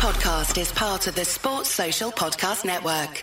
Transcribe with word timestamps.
podcast 0.00 0.58
is 0.58 0.72
part 0.72 1.06
of 1.08 1.14
the 1.14 1.26
Sports 1.26 1.68
Social 1.68 2.10
Podcast 2.10 2.64
Network. 2.64 3.22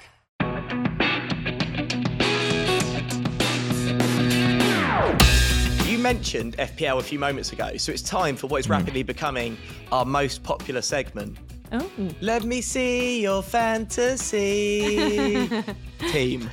You 5.89 5.97
mentioned 5.97 6.55
FPL 6.57 6.99
a 6.99 7.01
few 7.01 7.17
moments 7.17 7.51
ago, 7.51 7.77
so 7.77 7.91
it's 7.91 8.03
time 8.03 8.35
for 8.35 8.45
what 8.45 8.59
is 8.59 8.67
hmm. 8.67 8.73
rapidly 8.73 9.01
becoming 9.01 9.57
our 9.91 10.05
most 10.05 10.43
popular 10.43 10.83
segment. 10.83 11.39
Oh. 11.71 11.89
Let 12.21 12.43
me 12.43 12.61
see 12.61 13.23
your 13.23 13.41
fantasy 13.41 15.49
team. 16.11 16.47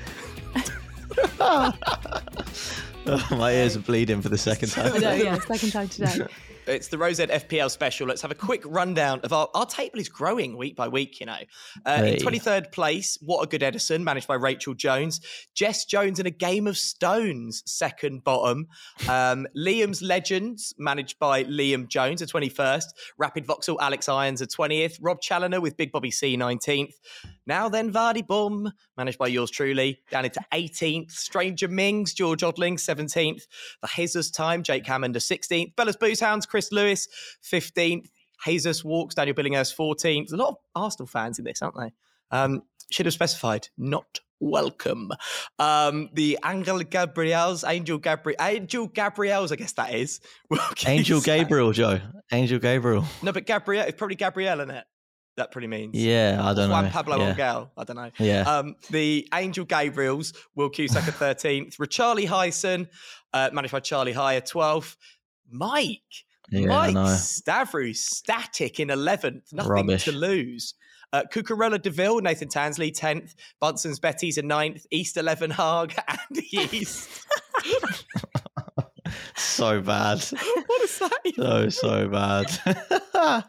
Oh, 3.06 3.28
my 3.36 3.52
ears 3.52 3.76
are 3.76 3.80
bleeding 3.80 4.22
for 4.22 4.28
the 4.28 4.38
second 4.38 4.68
time. 4.72 4.92
I 4.94 4.98
know, 4.98 5.12
yeah, 5.12 5.38
second 5.38 5.70
time 5.72 5.88
today. 5.88 6.26
It's 6.66 6.88
the 6.88 6.96
Rosette 6.96 7.28
FPL 7.28 7.70
special. 7.70 8.06
Let's 8.06 8.22
have 8.22 8.30
a 8.30 8.34
quick 8.34 8.62
rundown 8.64 9.20
of 9.22 9.34
our, 9.34 9.50
our 9.52 9.66
table 9.66 9.98
is 9.98 10.08
growing 10.08 10.56
week 10.56 10.74
by 10.74 10.88
week, 10.88 11.20
you 11.20 11.26
know. 11.26 11.36
Uh, 11.84 11.98
Hey. 11.98 12.14
In 12.14 12.18
23rd 12.20 12.72
place, 12.72 13.18
What 13.20 13.42
a 13.42 13.46
Good 13.46 13.62
Edison, 13.62 14.02
managed 14.02 14.26
by 14.26 14.36
Rachel 14.36 14.72
Jones. 14.72 15.20
Jess 15.54 15.84
Jones 15.84 16.18
in 16.18 16.24
a 16.24 16.30
Game 16.30 16.66
of 16.66 16.78
Stones, 16.78 17.62
second 17.66 18.24
bottom. 18.24 18.68
Um, 19.10 19.46
Liam's 19.54 20.00
Legends, 20.00 20.74
managed 20.78 21.18
by 21.18 21.44
Liam 21.44 21.86
Jones, 21.86 22.22
a 22.22 22.26
21st. 22.26 22.86
Rapid 23.18 23.46
Voxel, 23.46 23.76
Alex 23.78 24.08
Irons, 24.08 24.40
a 24.40 24.46
20th. 24.46 24.96
Rob 25.02 25.20
Challoner 25.20 25.60
with 25.60 25.76
Big 25.76 25.92
Bobby 25.92 26.10
C, 26.10 26.34
19th. 26.34 26.94
Now 27.46 27.68
then, 27.68 27.92
Vardy 27.92 28.26
Bum, 28.26 28.72
managed 28.96 29.18
by 29.18 29.26
yours 29.26 29.50
truly, 29.50 30.00
down 30.10 30.24
into 30.24 30.40
18th. 30.54 31.10
Stranger 31.10 31.68
Mings, 31.68 32.14
George 32.14 32.40
Odling, 32.40 32.76
17th. 32.76 32.93
The 32.96 33.88
Jesus 33.94 34.30
Time, 34.30 34.62
Jake 34.62 34.86
Hammond, 34.86 35.16
a 35.16 35.20
16th. 35.20 35.76
Bella's 35.76 35.96
Booze 35.96 36.20
Hounds, 36.20 36.46
Chris 36.46 36.72
Lewis, 36.72 37.08
15th. 37.42 38.08
Jesus 38.44 38.84
Walks, 38.84 39.14
Daniel 39.14 39.36
Billinghurst, 39.36 39.76
14th. 39.76 40.28
There's 40.28 40.32
a 40.32 40.36
lot 40.36 40.50
of 40.50 40.56
Arsenal 40.74 41.06
fans 41.06 41.38
in 41.38 41.44
this, 41.44 41.62
aren't 41.62 41.76
they? 41.76 41.92
Um, 42.30 42.62
should 42.90 43.06
have 43.06 43.14
specified, 43.14 43.68
not 43.78 44.20
welcome. 44.40 45.10
Um, 45.58 46.10
the 46.12 46.38
Angel 46.44 46.78
Gabriels, 46.80 47.68
Angel 47.68 47.98
Gabriel, 47.98 48.36
Angel 48.40 48.88
Gabriels, 48.88 49.52
I 49.52 49.56
guess 49.56 49.72
that 49.72 49.94
is. 49.94 50.20
Angel 50.86 51.20
Gabriel, 51.20 51.72
Joe. 51.72 52.00
Angel 52.32 52.58
Gabriel. 52.58 53.04
No, 53.22 53.32
but 53.32 53.46
Gabriel, 53.46 53.84
it's 53.86 53.96
probably 53.96 54.16
Gabrielle, 54.16 54.60
isn't 54.60 54.74
it? 54.74 54.84
That 55.36 55.50
pretty 55.50 55.66
means. 55.66 55.96
Yeah, 55.96 56.38
I 56.40 56.54
don't 56.54 56.68
know. 56.68 56.74
Juan 56.74 56.84
know. 56.84 56.90
Pablo 56.90 57.18
yeah. 57.18 57.30
Angel. 57.30 57.70
I 57.76 57.84
don't 57.84 57.96
know. 57.96 58.10
Yeah. 58.18 58.42
Um, 58.42 58.76
the 58.90 59.28
Angel 59.34 59.66
Gabriels, 59.66 60.34
Will 60.54 60.70
Cusack 60.70 61.08
at 61.08 61.14
13th. 61.38 61.76
Richarlie 61.78 62.26
Hyson, 62.26 62.88
uh, 63.32 63.50
managed 63.52 63.72
by 63.72 63.80
Charlie 63.80 64.12
High 64.12 64.36
at 64.36 64.46
12th. 64.46 64.96
Mike. 65.50 66.00
Yeah, 66.50 66.66
Mike. 66.66 66.94
Stavrou, 66.94 67.96
static 67.96 68.78
in 68.78 68.88
11th. 68.88 69.52
Nothing 69.52 69.72
Rubbish. 69.72 70.04
to 70.04 70.12
lose. 70.12 70.74
Uh, 71.12 71.22
Cucurella 71.32 71.80
Deville, 71.80 72.20
Nathan 72.20 72.48
Tansley, 72.48 72.92
10th. 72.92 73.34
Bunsen's 73.60 73.98
Betty's 73.98 74.38
a 74.38 74.42
9th. 74.42 74.84
East 74.90 75.16
11 75.16 75.50
Haag, 75.50 75.98
and 76.08 76.44
East. 76.52 77.08
so 79.36 79.80
bad. 79.80 80.18
what 80.18 80.82
is 80.82 80.98
that? 80.98 81.18
even? 81.24 81.70
So, 81.70 82.08
so 82.08 82.08
bad. 82.08 83.44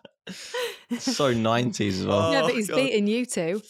So 1.00 1.34
90s 1.34 1.90
as 1.90 2.06
well. 2.06 2.32
yeah, 2.34 2.42
Oh, 2.42 2.48
but 2.48 2.56
he's 2.56 2.70
God. 2.70 2.78
beating 2.78 3.08
you 3.08 3.26
two. 3.26 3.62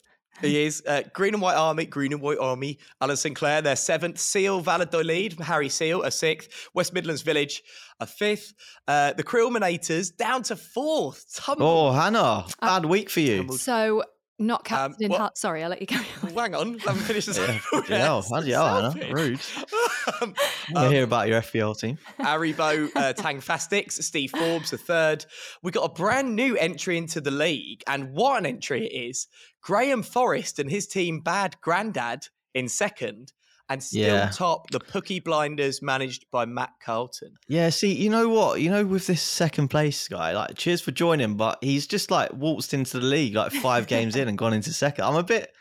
He 0.42 0.66
is. 0.66 0.84
Uh, 0.86 1.02
Green 1.14 1.34
and 1.34 1.42
White 1.42 1.56
Army, 1.56 1.86
Green 1.86 2.12
and 2.12 2.22
White 2.22 2.40
Army, 2.40 2.78
Alan 3.00 3.16
Sinclair, 3.16 3.62
their 3.62 3.78
seventh. 3.78 4.20
Seal, 4.20 4.60
Valladolid, 4.60 5.40
Harry 5.40 5.70
Seal, 5.70 6.04
a 6.04 6.12
sixth. 6.12 6.68
West 6.74 6.94
Midlands 6.94 7.22
Village, 7.22 7.64
a 8.02 8.06
fifth. 8.06 8.54
Uh, 8.86 9.14
the 9.14 9.24
Creelminators 9.24 10.14
down 10.16 10.44
to 10.44 10.58
fourth. 10.58 11.26
Tumble. 11.36 11.66
Oh, 11.66 11.92
Hannah, 11.94 12.46
bad 12.60 12.86
week 12.86 13.10
for 13.10 13.22
you. 13.22 13.38
Tumbled. 13.38 13.60
So, 13.62 14.04
not 14.38 14.64
captain 14.64 15.04
in 15.04 15.12
what- 15.12 15.20
heart. 15.20 15.38
Sorry, 15.38 15.64
I'll 15.64 15.70
let 15.70 15.82
you 15.82 15.88
carry 15.96 16.06
on. 16.24 16.34
Well, 16.34 16.46
hang 16.46 16.56
on, 16.56 16.78
let 16.86 16.96
me 16.96 17.02
finish 17.02 17.26
this. 17.26 17.38
Yeah, 17.38 17.60
bloody 17.72 17.94
hell, 17.94 18.26
bloody 18.28 18.52
hell, 18.52 18.92
Hannah. 18.92 19.14
Rude. 19.14 19.40
um, 20.22 20.34
I 20.70 20.74
want 20.74 20.90
to 20.90 20.90
hear 20.90 21.04
about 21.04 21.28
your 21.28 21.42
FPL 21.42 21.80
team. 21.80 21.98
Aribo 22.20 22.90
uh, 22.96 23.14
Tang 23.14 23.40
Fastix, 23.40 23.94
Steve 23.94 24.32
Forbes, 24.32 24.72
the 24.72 24.78
third. 24.78 25.26
We 25.64 25.72
got 25.72 25.84
a 25.84 25.94
brand 25.94 26.36
new 26.36 26.58
entry 26.58 26.98
into 26.98 27.22
the 27.22 27.32
league, 27.32 27.84
and 27.88 28.12
what 28.14 28.38
an 28.38 28.46
entry 28.46 28.86
it 28.86 28.94
is! 28.94 29.28
Graham 29.62 30.04
Forrest 30.04 30.60
and 30.60 30.70
his 30.70 30.88
team, 30.88 31.22
Bad 31.22 31.56
Grandad, 31.62 32.28
in 32.54 32.70
second, 32.70 33.34
and 33.70 33.82
still 33.82 34.02
Yeah. 34.16 34.30
top 34.30 34.70
the 34.72 34.80
Pookie 34.80 35.24
Blinders, 35.24 35.82
managed 35.82 36.26
by 36.32 36.46
Matt 36.46 36.74
Carlton. 36.84 37.36
Yeah, 37.48 37.70
see, 37.70 37.94
you 37.94 38.10
know 38.10 38.30
what? 38.30 38.62
You 38.62 38.70
know, 38.70 38.86
with 38.86 39.08
this 39.08 39.22
second 39.22 39.70
place 39.70 40.08
guy, 40.08 40.34
like, 40.34 40.56
cheers 40.56 40.82
for 40.82 40.92
joining, 40.92 41.36
but 41.36 41.58
he's 41.62 41.88
just 41.88 42.12
like 42.12 42.32
waltzed 42.34 42.74
into 42.74 43.00
the 43.00 43.06
league 43.06 43.36
like 43.36 43.52
five 43.52 43.88
games 43.88 44.16
in 44.16 44.28
and 44.28 44.38
gone 44.38 44.54
into 44.54 44.72
second. 44.74 45.04
I'm 45.06 45.16
a 45.16 45.24
bit, 45.24 45.52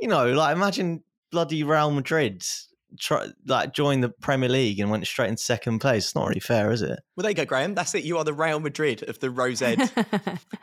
you 0.00 0.08
know, 0.08 0.32
like, 0.32 0.54
imagine 0.54 1.02
bloody 1.30 1.62
Real 1.64 1.90
Madrid 1.90 2.44
try, 2.98 3.26
like 3.46 3.74
joined 3.74 4.02
the 4.02 4.08
Premier 4.08 4.48
League 4.48 4.80
and 4.80 4.90
went 4.90 5.06
straight 5.06 5.28
into 5.28 5.42
second 5.42 5.80
place. 5.80 6.04
It's 6.06 6.14
not 6.14 6.26
really 6.28 6.40
fair, 6.40 6.70
is 6.72 6.80
it? 6.80 6.98
Well, 7.16 7.22
there 7.22 7.30
you 7.30 7.34
go, 7.34 7.44
Graham. 7.44 7.74
That's 7.74 7.94
it. 7.94 8.04
You 8.04 8.16
are 8.18 8.24
the 8.24 8.32
Real 8.32 8.60
Madrid 8.60 9.02
of 9.08 9.18
the 9.18 9.30
Rosed 9.30 9.62
uh, 9.62 9.74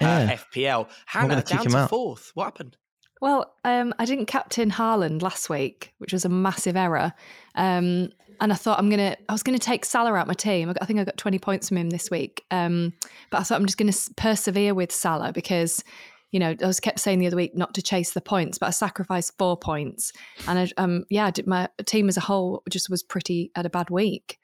Yeah. 0.02 0.38
FPL. 0.38 0.88
Hannah 1.06 1.44
down 1.44 1.66
to 1.68 1.78
out. 1.78 1.90
fourth. 1.90 2.32
What 2.34 2.46
happened? 2.46 2.78
Well, 3.22 3.54
um, 3.64 3.94
I 4.00 4.06
didn't 4.06 4.26
captain 4.26 4.70
Haaland 4.72 5.22
last 5.22 5.50
week, 5.50 5.94
which 6.00 6.14
was 6.14 6.26
a 6.26 6.30
massive 6.30 6.76
error. 6.76 7.14
Um, 7.56 8.10
and 8.42 8.52
I 8.52 8.56
thought 8.56 8.78
I'm 8.80 8.90
gonna, 8.90 9.16
I 9.30 9.32
was 9.32 9.44
gonna 9.44 9.58
take 9.60 9.86
Salah 9.86 10.14
out 10.14 10.28
my 10.28 10.34
team. 10.34 10.70
I, 10.70 10.74
got, 10.74 10.84
I 10.84 10.86
think 10.86 11.00
I 11.00 11.06
got 11.06 11.18
20 11.18 11.40
points 11.40 11.70
from 11.70 11.78
him 11.78 11.90
this 11.90 12.12
week. 12.12 12.44
Um, 12.52 12.94
but 13.30 13.40
I 13.40 13.44
thought 13.44 13.60
I'm 13.60 13.66
just 13.66 13.78
gonna 13.78 13.94
persevere 14.18 14.74
with 14.74 14.92
Salah 14.92 15.32
because, 15.32 15.84
you 16.32 16.40
know, 16.40 16.54
I 16.62 16.68
was 16.68 16.82
kept 16.82 17.00
saying 17.00 17.20
the 17.20 17.28
other 17.28 17.38
week 17.38 17.56
not 17.56 17.74
to 17.76 17.82
chase 17.82 18.12
the 18.12 18.20
points, 18.20 18.58
but 18.58 18.68
I 18.68 18.72
sacrificed 18.72 19.38
four 19.38 19.56
points, 19.56 20.12
and 20.50 20.60
I, 20.60 20.70
um, 20.76 21.06
yeah, 21.10 21.32
did, 21.32 21.48
my 21.48 21.70
team 21.86 22.10
as 22.10 22.18
a 22.18 22.22
whole 22.22 22.62
just 22.70 22.90
was 22.90 23.02
pretty 23.04 23.52
had 23.56 23.66
a 23.66 23.70
bad 23.70 23.90
week. 23.90 24.38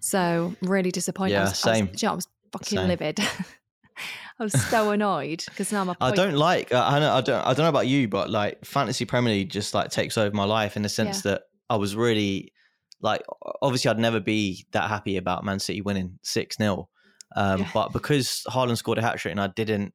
So 0.00 0.54
really 0.62 0.92
disappointed. 0.92 1.34
I 1.34 1.38
Yeah, 1.38 1.44
was, 1.50 1.64
I 1.66 1.70
was- 1.70 1.78
same. 1.78 1.86
do 1.86 1.92
you 1.96 2.06
know, 2.06 2.12
I 2.12 2.16
was 2.16 2.28
fucking 2.52 2.78
Same. 2.78 2.86
livid. 2.88 3.18
I 4.38 4.44
was 4.44 4.52
so 4.52 4.90
annoyed 4.90 5.44
because 5.46 5.72
now 5.72 5.84
my 5.84 5.94
I 6.00 6.10
point- 6.10 6.16
don't 6.16 6.34
like. 6.34 6.72
Uh, 6.72 6.84
I 6.84 6.98
know. 7.00 7.12
I 7.12 7.20
don't. 7.20 7.46
I 7.46 7.54
don't 7.54 7.64
know 7.64 7.68
about 7.68 7.86
you, 7.86 8.08
but 8.08 8.30
like 8.30 8.64
fantasy 8.64 9.04
Premier 9.04 9.32
League 9.32 9.50
just 9.50 9.74
like 9.74 9.90
takes 9.90 10.18
over 10.18 10.34
my 10.34 10.44
life 10.44 10.76
in 10.76 10.82
the 10.82 10.88
sense 10.88 11.22
that 11.22 11.42
I 11.70 11.76
was 11.76 11.94
really 11.96 12.52
like. 13.00 13.22
Obviously, 13.60 13.90
I'd 13.90 13.98
never 13.98 14.20
be 14.20 14.64
that 14.72 14.88
happy 14.88 15.16
about 15.16 15.44
Man 15.44 15.58
City 15.58 15.80
winning 15.80 16.18
six 16.22 16.56
0 16.56 16.88
um, 17.36 17.60
Yeah. 17.60 17.70
But 17.72 17.92
because 17.92 18.44
Haaland 18.48 18.76
scored 18.76 18.98
a 18.98 19.02
hat 19.02 19.18
trick 19.18 19.32
and 19.32 19.40
I 19.40 19.48
didn't 19.48 19.92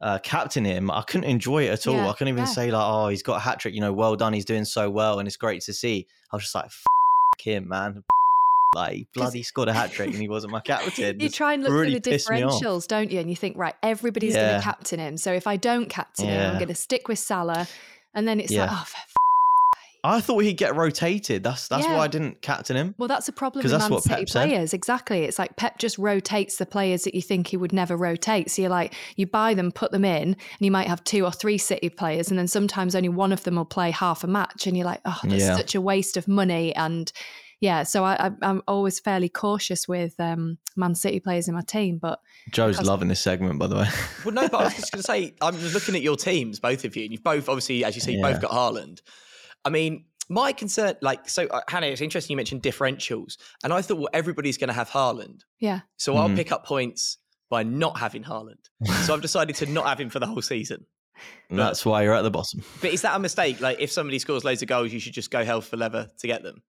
uh, 0.00 0.18
captain 0.18 0.64
him, 0.64 0.90
I 0.90 1.02
couldn't 1.02 1.28
enjoy 1.28 1.64
it 1.64 1.70
at 1.70 1.86
all. 1.86 1.94
Yeah, 1.94 2.08
I 2.08 2.12
couldn't 2.12 2.28
even 2.28 2.44
yeah. 2.44 2.50
say 2.50 2.70
like, 2.70 2.84
"Oh, 2.84 3.08
he's 3.08 3.22
got 3.22 3.36
a 3.36 3.40
hat 3.40 3.60
trick." 3.60 3.74
You 3.74 3.80
know, 3.80 3.92
well 3.92 4.16
done. 4.16 4.32
He's 4.32 4.44
doing 4.44 4.64
so 4.64 4.90
well, 4.90 5.18
and 5.18 5.26
it's 5.26 5.36
great 5.36 5.62
to 5.62 5.72
see. 5.72 6.06
I 6.32 6.36
was 6.36 6.44
just 6.44 6.54
like, 6.54 6.66
F- 6.66 6.84
him, 7.40 7.68
man. 7.68 8.02
Like 8.74 8.92
he 8.94 9.06
bloody 9.14 9.42
scored 9.42 9.68
a 9.68 9.72
hat 9.72 9.90
trick 9.92 10.08
and 10.10 10.16
he 10.20 10.28
wasn't 10.28 10.52
my 10.52 10.60
captain. 10.60 11.18
You 11.20 11.28
try 11.30 11.54
and 11.54 11.62
look 11.62 11.72
really 11.72 11.94
for 11.94 12.00
the 12.00 12.10
pissed 12.10 12.30
me 12.30 12.42
off. 12.42 12.60
differentials, 12.62 12.86
don't 12.86 13.10
you? 13.10 13.20
And 13.20 13.30
you 13.30 13.36
think, 13.36 13.56
right, 13.56 13.74
everybody's 13.82 14.34
going 14.34 14.56
to 14.56 14.62
captain 14.62 14.98
him. 14.98 15.16
So 15.16 15.32
if 15.32 15.46
I 15.46 15.56
don't 15.56 15.88
captain 15.88 16.26
him, 16.28 16.50
I'm 16.52 16.56
going 16.58 16.68
to 16.68 16.74
stick 16.74 17.08
with 17.08 17.18
Salah. 17.18 17.66
And 18.14 18.26
then 18.28 18.40
it's 18.40 18.50
like, 18.52 18.68
Yeah. 18.70 18.78
oh, 18.78 18.84
for 18.86 18.96
f- 18.98 19.12
I 20.04 20.20
thought 20.20 20.38
he'd 20.44 20.54
get 20.54 20.76
rotated. 20.76 21.42
That's 21.42 21.66
that's 21.68 21.84
Yeah. 21.84 21.96
why 21.96 22.04
I 22.04 22.06
didn't 22.06 22.40
captain 22.40 22.76
him. 22.76 22.94
well, 22.96 23.08
that's 23.08 23.28
a 23.28 23.32
problem 23.32 23.62
with 23.64 23.72
that's 23.72 23.84
Man 23.84 23.90
what 23.90 24.02
City 24.04 24.14
Pep 24.24 24.28
said. 24.28 24.72
Exactly. 24.74 25.24
It's 25.24 25.38
like 25.38 25.56
Pep 25.56 25.78
just 25.78 25.98
rotates 25.98 26.58
the 26.58 26.66
players 26.66 27.02
that 27.04 27.14
you 27.14 27.22
think 27.22 27.48
he 27.48 27.56
would 27.56 27.72
never 27.72 27.96
rotate. 27.96 28.50
So 28.50 28.62
you're 28.62 28.70
like, 28.70 28.94
you 29.16 29.26
buy 29.26 29.54
them, 29.54 29.72
put 29.72 29.90
them 29.90 30.04
in, 30.04 30.22
and 30.28 30.36
you 30.60 30.70
might 30.70 30.86
have 30.86 31.02
two 31.02 31.24
or 31.24 31.32
three 31.32 31.58
City 31.58 31.88
players, 31.88 32.30
and 32.30 32.38
then 32.38 32.46
sometimes 32.46 32.94
only 32.94 33.08
one 33.08 33.32
of 33.32 33.42
them 33.44 33.56
will 33.56 33.64
play 33.64 33.90
half 33.90 34.22
a 34.22 34.28
match, 34.28 34.66
and 34.68 34.76
you're 34.76 34.86
like, 34.86 35.00
oh, 35.04 35.18
that's 35.24 35.42
Yeah. 35.42 35.56
such 35.56 35.74
a 35.74 35.80
waste 35.80 36.16
of 36.16 36.28
money. 36.28 36.74
And 36.76 37.10
yeah, 37.60 37.82
so 37.84 38.04
I, 38.04 38.26
I, 38.26 38.30
I'm 38.42 38.62
always 38.68 39.00
fairly 39.00 39.28
cautious 39.28 39.88
with 39.88 40.14
um, 40.20 40.58
Man 40.76 40.94
City 40.94 41.20
players 41.20 41.48
in 41.48 41.54
my 41.54 41.62
team, 41.62 41.98
but 41.98 42.20
Joe's 42.50 42.80
loving 42.82 43.08
this 43.08 43.20
segment, 43.20 43.58
by 43.58 43.66
the 43.66 43.76
way. 43.76 43.88
Well, 44.24 44.34
no, 44.34 44.48
but 44.48 44.58
I 44.60 44.64
was 44.64 44.74
just 44.74 44.92
going 44.92 45.00
to 45.02 45.06
say, 45.06 45.34
I'm 45.40 45.56
just 45.56 45.74
looking 45.74 45.94
at 45.94 46.02
your 46.02 46.16
teams, 46.16 46.60
both 46.60 46.84
of 46.84 46.96
you, 46.96 47.04
and 47.04 47.12
you've 47.12 47.22
both, 47.24 47.48
obviously, 47.48 47.84
as 47.84 47.94
you 47.94 48.00
say, 48.00 48.12
you've 48.12 48.20
Yeah. 48.24 48.32
both 48.32 48.42
got 48.42 48.50
Haaland. 48.50 49.00
I 49.64 49.70
mean, 49.70 50.04
my 50.28 50.52
concern, 50.52 50.94
like, 51.02 51.28
so 51.28 51.46
uh, 51.46 51.60
Hannah, 51.68 51.86
it's 51.86 52.00
interesting 52.00 52.34
you 52.34 52.36
mentioned 52.36 52.62
differentials, 52.62 53.36
and 53.64 53.72
I 53.72 53.80
thought, 53.82 53.98
well, 53.98 54.08
everybody's 54.12 54.58
going 54.58 54.68
to 54.68 54.74
have 54.74 54.90
Haaland, 54.90 55.42
yeah. 55.60 55.80
so 55.96 56.16
I'll 56.16 56.28
Mhm. 56.28 56.36
pick 56.36 56.52
up 56.52 56.66
points 56.66 57.18
by 57.48 57.62
not 57.62 57.98
having 57.98 58.24
Haaland. 58.24 58.58
so 59.04 59.14
I've 59.14 59.22
decided 59.22 59.54
to 59.56 59.66
not 59.66 59.86
have 59.86 60.00
him 60.00 60.10
for 60.10 60.18
the 60.18 60.26
whole 60.26 60.42
season. 60.42 60.84
And 61.48 61.58
that's 61.58 61.86
why 61.86 62.02
you're 62.02 62.12
at 62.12 62.22
the 62.22 62.30
bottom. 62.30 62.62
But 62.82 62.92
is 62.92 63.02
that 63.02 63.14
a 63.16 63.18
mistake? 63.18 63.60
Like, 63.60 63.80
if 63.80 63.90
somebody 63.90 64.18
scores 64.18 64.44
loads 64.44 64.60
of 64.62 64.68
goals, 64.68 64.92
you 64.92 64.98
should 64.98 65.14
just 65.14 65.30
go 65.30 65.44
hell 65.44 65.60
for 65.62 65.76
leather 65.76 66.08
to 66.18 66.26
get 66.26 66.42
them. 66.42 66.62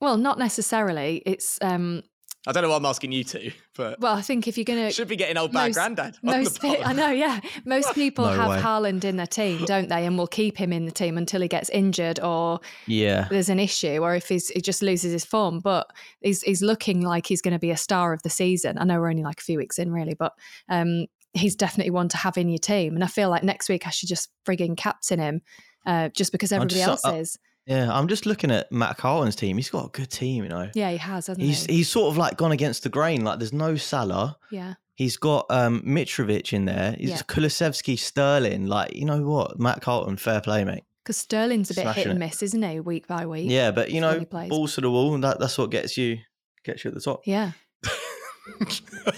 Well, 0.00 0.16
not 0.16 0.38
necessarily. 0.38 1.22
It's 1.26 1.58
um 1.62 2.02
I 2.46 2.52
don't 2.52 2.62
know 2.62 2.70
why 2.70 2.76
I'm 2.76 2.86
asking 2.86 3.12
you 3.12 3.22
to, 3.24 3.50
but 3.76 4.00
well, 4.00 4.14
I 4.14 4.22
think 4.22 4.48
if 4.48 4.56
you're 4.56 4.64
gonna 4.64 4.90
should 4.90 5.08
be 5.08 5.16
getting 5.16 5.36
old 5.36 5.52
bad 5.52 5.66
most- 5.66 5.74
granddad. 5.74 6.16
on 6.24 6.30
the 6.30 6.36
most 6.38 6.62
pe- 6.62 6.82
I 6.82 6.94
know, 6.94 7.10
yeah. 7.10 7.38
Most 7.66 7.94
people 7.94 8.24
No 8.24 8.32
have 8.32 8.48
way. 8.48 8.58
Haaland 8.60 9.04
in 9.04 9.18
their 9.18 9.26
team, 9.26 9.66
don't 9.66 9.90
they? 9.90 10.06
And 10.06 10.16
will 10.16 10.26
keep 10.26 10.56
him 10.56 10.72
in 10.72 10.86
the 10.86 10.90
team 10.90 11.18
until 11.18 11.42
he 11.42 11.48
gets 11.48 11.68
injured 11.68 12.18
or 12.20 12.60
Yeah. 12.86 13.26
there's 13.28 13.50
an 13.50 13.60
issue 13.60 13.98
or 13.98 14.14
if 14.14 14.26
he's, 14.30 14.48
he 14.48 14.62
just 14.62 14.80
loses 14.80 15.12
his 15.12 15.24
form. 15.26 15.60
But 15.60 15.86
he's 16.22 16.40
he's 16.40 16.62
looking 16.62 17.02
like 17.02 17.26
he's 17.26 17.42
going 17.42 17.52
to 17.52 17.58
be 17.58 17.72
a 17.72 17.76
star 17.76 18.14
of 18.14 18.22
the 18.22 18.30
season. 18.30 18.78
I 18.78 18.84
know 18.84 18.98
we're 19.00 19.10
only 19.10 19.22
like 19.22 19.40
a 19.40 19.44
few 19.44 19.58
weeks 19.58 19.78
in, 19.78 19.92
really, 19.92 20.14
but 20.14 20.32
um, 20.70 21.08
he's 21.34 21.56
definitely 21.56 21.90
one 21.90 22.08
to 22.08 22.16
have 22.16 22.38
in 22.38 22.48
your 22.48 22.58
team. 22.58 22.94
And 22.94 23.04
I 23.04 23.08
feel 23.08 23.28
like 23.28 23.42
next 23.44 23.68
week 23.68 23.86
I 23.86 23.90
should 23.90 24.08
just 24.08 24.30
frigging 24.46 24.78
captain 24.78 25.18
him, 25.18 25.42
uh, 25.84 26.08
just 26.08 26.32
because 26.32 26.52
everybody 26.52 26.76
just- 26.76 26.88
else 26.88 27.04
uh, 27.04 27.18
is. 27.18 27.38
Yeah, 27.66 27.92
I'm 27.92 28.08
just 28.08 28.26
looking 28.26 28.50
at 28.50 28.70
Matt 28.72 28.96
Carlton's 28.96 29.36
team. 29.36 29.56
He's 29.56 29.70
got 29.70 29.86
a 29.86 29.90
good 29.90 30.10
team, 30.10 30.42
you 30.44 30.50
know. 30.50 30.70
Yeah, 30.74 30.90
he 30.90 30.96
has, 30.96 31.28
hasn't 31.28 31.44
He's 31.46 31.66
he? 31.66 31.76
he's 31.76 31.88
sort 31.88 32.10
of 32.10 32.16
like 32.16 32.36
gone 32.36 32.52
against 32.52 32.82
the 32.82 32.88
grain. 32.88 33.22
Like 33.24 33.38
there's 33.38 33.52
no 33.52 33.76
Salah. 33.76 34.36
yeah, 34.50 34.74
He's 34.94 35.16
got 35.16 35.46
um 35.50 35.82
Mitrovic 35.82 36.52
in 36.52 36.64
there. 36.64 36.96
He's 36.98 37.10
Yeah. 37.10 37.16
Kulusevski, 37.18 37.98
Sterling. 37.98 38.66
Like 38.66 38.94
you 38.96 39.04
know 39.04 39.22
what, 39.22 39.58
Matt 39.58 39.80
Carlton, 39.82 40.16
fair 40.16 40.40
play, 40.40 40.64
mate. 40.64 40.84
because 41.04 41.16
Sterling's 41.16 41.70
a 41.70 41.74
bit 41.74 41.86
hit 41.94 42.06
and 42.06 42.18
miss, 42.18 42.42
isn't 42.42 42.62
he? 42.62 42.80
Week 42.80 43.06
by 43.06 43.24
week. 43.26 43.50
Yeah, 43.50 43.70
but 43.70 43.90
you 43.90 44.00
know, 44.00 44.20
balls 44.24 44.74
to 44.74 44.80
the 44.80 44.90
wall. 44.90 45.16
That 45.18 45.38
that's 45.38 45.56
what 45.56 45.70
gets 45.70 45.96
you 45.96 46.18
gets 46.64 46.84
you 46.84 46.88
at 46.88 46.94
the 46.94 47.00
top. 47.00 47.22
Yeah. 47.24 47.52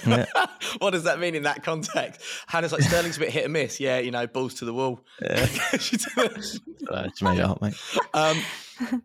Yeah. 0.06 0.26
what 0.78 0.90
does 0.90 1.04
that 1.04 1.18
mean 1.18 1.34
in 1.34 1.44
that 1.44 1.62
context? 1.62 2.20
Hannah's 2.46 2.72
like 2.72 2.82
Sterling's 2.82 3.16
a 3.16 3.20
bit 3.20 3.30
hit 3.30 3.44
and 3.44 3.52
miss. 3.52 3.80
Yeah, 3.80 3.98
you 3.98 4.10
know, 4.10 4.26
balls 4.26 4.54
to 4.54 4.64
the 4.64 4.74
wall. 4.74 5.00
Yeah. 5.20 5.46
Uh, 6.90 7.04
it's 7.06 7.22
made 7.22 7.38
up, 7.40 7.62
mate. 7.62 7.74
um, 8.12 8.36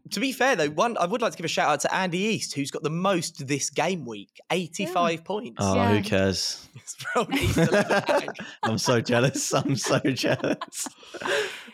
to 0.09 0.19
be 0.19 0.31
fair 0.31 0.55
though, 0.55 0.69
one 0.69 0.97
I 0.97 1.05
would 1.05 1.21
like 1.21 1.31
to 1.33 1.37
give 1.37 1.45
a 1.45 1.49
shout 1.49 1.69
out 1.69 1.79
to 1.81 1.93
Andy 1.93 2.17
East, 2.17 2.53
who's 2.55 2.71
got 2.71 2.81
the 2.83 2.89
most 2.89 3.47
this 3.47 3.69
game 3.69 4.03
week, 4.05 4.41
eighty-five 4.51 5.23
points. 5.23 5.57
Oh, 5.59 5.75
Yeah. 5.75 5.95
who 5.95 6.01
cares? 6.03 6.67
It's 6.75 6.95
from 6.95 7.31
East 7.33 7.57
of 7.57 7.69
the 7.69 8.03
bag. 8.07 8.29
I'm 8.63 8.77
so 8.79 8.99
jealous. 8.99 9.53
I'm 9.53 9.75
so 9.75 9.99
jealous. 9.99 10.87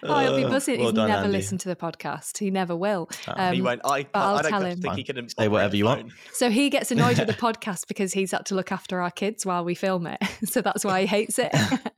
Oh, 0.01 0.19
he'll 0.19 0.35
be 0.35 0.45
Uh, 0.45 0.49
buzzing. 0.49 0.79
well 0.79 0.87
He's 0.89 0.95
done, 0.95 1.07
never 1.09 1.25
Andy. 1.25 1.37
listened 1.37 1.59
to 1.61 1.69
the 1.69 1.75
podcast. 1.75 2.37
He 2.39 2.49
never 2.49 2.75
will. 2.75 3.09
Ah, 3.27 3.51
he 3.51 3.59
Um, 3.59 3.65
won't. 3.65 3.81
I, 3.85 4.03
but 4.03 4.19
I'll 4.19 4.35
I 4.37 4.41
don't 4.41 4.51
tell 4.51 4.61
think 4.61 4.83
him. 4.85 4.95
he 4.95 5.03
can 5.03 5.29
Say 5.29 5.47
whatever 5.47 5.75
you 5.75 5.85
want. 5.85 6.11
So 6.33 6.49
he 6.49 6.69
gets 6.69 6.91
annoyed 6.91 7.17
with 7.19 7.27
the 7.27 7.33
podcast 7.53 7.87
because 7.87 8.13
he's 8.13 8.31
had 8.31 8.45
to 8.47 8.55
look 8.55 8.71
after 8.71 9.01
our 9.01 9.11
kids 9.11 9.45
while 9.45 9.63
we 9.63 9.75
film 9.75 10.07
it. 10.07 10.19
So 10.45 10.61
that's 10.61 10.83
why 10.83 11.01
he 11.01 11.07
hates 11.07 11.37
it. 11.39 11.53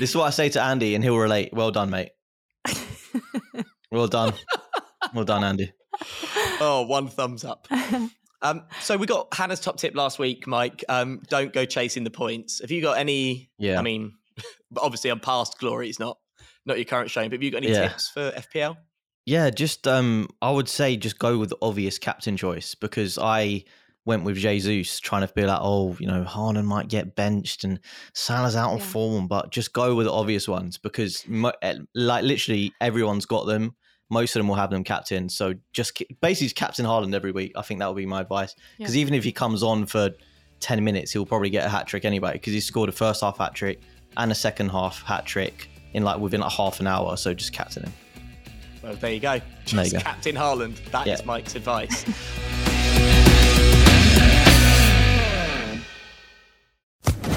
This 0.00 0.10
is 0.10 0.16
what 0.16 0.24
I 0.24 0.30
say 0.30 0.48
to 0.50 0.60
Andy, 0.62 0.94
and 0.96 1.04
he'll 1.04 1.16
relate. 1.16 1.50
Well 1.52 1.70
done, 1.70 1.90
mate. 1.90 2.10
Well 3.92 4.08
done. 4.08 4.32
Well 5.14 5.24
done, 5.24 5.44
Andy. 5.44 5.72
Oh, 6.60 6.84
one 6.88 7.08
thumbs 7.08 7.44
up. 7.44 7.66
Um, 8.42 8.62
so 8.80 8.96
we 8.96 9.06
got 9.06 9.32
Hannah's 9.34 9.60
top 9.60 9.76
tip 9.76 9.94
last 9.94 10.18
week, 10.18 10.46
Mike. 10.46 10.84
Um, 10.88 11.20
don't 11.28 11.52
go 11.52 11.64
chasing 11.64 12.04
the 12.04 12.10
points. 12.10 12.60
Have 12.60 12.70
you 12.70 12.80
got 12.82 12.98
any? 12.98 13.50
Yeah. 13.58 13.78
I 13.78 13.82
mean, 13.82 14.12
obviously, 14.76 15.10
I'm 15.10 15.20
past 15.20 15.58
glory. 15.58 15.88
It's 15.88 15.98
not 15.98 16.18
not 16.66 16.76
your 16.78 16.84
current 16.84 17.10
showing. 17.10 17.28
But 17.30 17.34
have 17.36 17.42
you 17.42 17.50
got 17.50 17.58
any 17.64 17.72
Yeah. 17.72 17.88
tips 17.88 18.08
for 18.08 18.30
FPL? 18.36 18.76
Yeah, 19.26 19.50
just 19.50 19.86
um, 19.86 20.28
I 20.42 20.50
would 20.50 20.68
say 20.68 20.96
just 20.96 21.18
go 21.18 21.38
with 21.38 21.50
the 21.50 21.56
obvious 21.62 21.98
captain 21.98 22.36
choice 22.36 22.74
because 22.74 23.18
I 23.18 23.64
went 24.06 24.24
with 24.24 24.36
Jesus 24.36 24.98
trying 24.98 25.26
to 25.26 25.32
be 25.34 25.44
like, 25.44 25.58
oh, 25.60 25.96
you 26.00 26.06
know, 26.06 26.24
Haaland 26.24 26.64
might 26.64 26.88
get 26.88 27.14
benched 27.14 27.64
and 27.64 27.78
Salah's 28.14 28.56
out 28.56 28.70
on 28.72 28.78
Yeah. 28.78 28.84
form, 28.84 29.28
but 29.28 29.50
just 29.52 29.72
go 29.72 29.94
with 29.94 30.06
the 30.06 30.12
obvious 30.12 30.48
ones 30.48 30.78
because 30.78 31.22
mo- 31.28 31.52
eh, 31.62 31.74
like 31.94 32.24
literally 32.24 32.72
everyone's 32.80 33.26
got 33.26 33.46
them. 33.46 33.76
Most 34.08 34.34
of 34.34 34.40
them 34.40 34.48
will 34.48 34.56
have 34.56 34.70
them 34.70 34.82
captain. 34.82 35.28
So 35.28 35.54
just 35.72 35.94
ki- 35.94 36.08
basically 36.20 36.46
just 36.46 36.56
captain 36.56 36.84
Haaland 36.86 37.14
every 37.14 37.30
week. 37.30 37.52
I 37.54 37.62
think 37.62 37.78
that 37.80 37.86
would 37.88 37.96
be 37.96 38.06
my 38.06 38.22
advice 38.22 38.56
because 38.78 38.96
even 38.96 39.14
if 39.14 39.22
he 39.22 39.30
comes 39.32 39.62
on 39.62 39.86
for 39.86 40.10
10 40.60 40.82
minutes, 40.82 41.12
he'll 41.12 41.26
probably 41.26 41.50
get 41.50 41.64
a 41.64 41.68
hat 41.68 41.86
trick 41.86 42.04
anyway 42.04 42.32
because 42.32 42.52
he 42.54 42.60
scored 42.60 42.88
a 42.88 42.92
first 42.92 43.20
half 43.20 43.38
hat 43.38 43.54
trick 43.54 43.80
and 44.16 44.32
a 44.32 44.34
second 44.34 44.70
half 44.70 45.02
hat 45.02 45.24
trick 45.26 45.69
in 45.92 46.02
like 46.04 46.18
within 46.18 46.40
like 46.40 46.52
half 46.52 46.80
an 46.80 46.86
hour. 46.86 47.16
So 47.16 47.34
just 47.34 47.52
captain 47.52 47.84
him. 47.84 47.92
Well, 48.82 48.94
there 48.94 49.12
you 49.12 49.20
go. 49.20 49.32
There 49.38 49.42
Just 49.66 49.92
you 49.92 49.98
go. 49.98 50.02
Captain 50.02 50.34
Haaland. 50.34 50.82
That 50.90 51.06
is 51.06 51.20
Yeah. 51.20 51.26
Mike's 51.26 51.54
advice. 51.54 52.04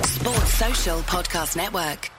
Sports 0.06 0.54
Social 0.54 1.00
Podcast 1.02 1.56
Network. 1.58 2.10